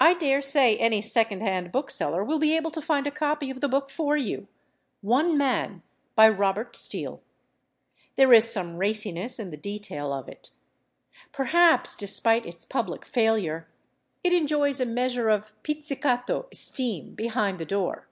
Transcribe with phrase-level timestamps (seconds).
[0.00, 3.68] I daresay any second hand bookseller will be able to find a copy of the
[3.68, 4.48] book for you:
[5.02, 5.84] "One Man,"
[6.16, 7.22] by Robert Steele.
[8.16, 10.50] There is some raciness in the detail of it.
[11.30, 13.68] Perhaps, despite its public failure,
[14.24, 18.08] it enjoys a measure of pizzicato esteem behind the door.